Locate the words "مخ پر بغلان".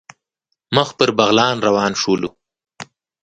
0.75-1.55